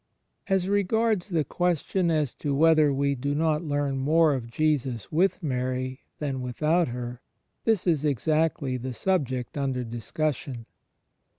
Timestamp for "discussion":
9.87-10.65